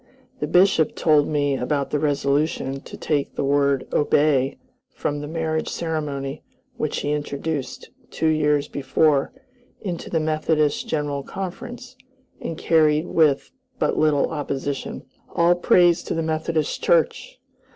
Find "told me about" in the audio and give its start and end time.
0.95-1.91